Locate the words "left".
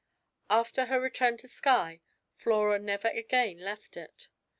3.59-3.95